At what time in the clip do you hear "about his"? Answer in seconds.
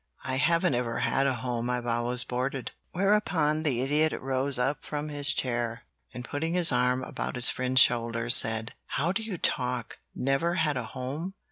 7.03-7.49